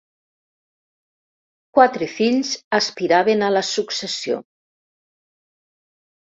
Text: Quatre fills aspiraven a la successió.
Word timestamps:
Quatre 1.79 2.07
fills 2.15 2.55
aspiraven 2.79 3.47
a 3.47 3.53
la 3.59 3.65
successió. 3.71 4.43